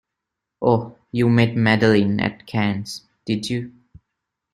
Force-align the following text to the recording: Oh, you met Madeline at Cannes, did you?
Oh, 0.63 0.97
you 1.11 1.29
met 1.29 1.55
Madeline 1.55 2.19
at 2.21 2.47
Cannes, 2.47 3.01
did 3.23 3.47
you? 3.47 3.71